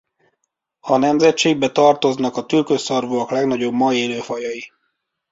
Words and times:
A 0.79 0.97
nemzetségbe 0.97 1.71
tartoznak 1.71 2.37
a 2.37 2.45
tülkösszarvúak 2.45 3.29
legnagyobb 3.29 3.73
ma 3.73 3.93
élő 3.93 4.19
fajai. 4.19 4.71